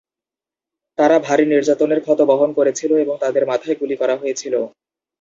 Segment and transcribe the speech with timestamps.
[0.97, 4.53] তারা ভারী নির্যাতনের ক্ষত বহন করেছিল এবং তাদের মাথায় গুলি করা হয়েছিল।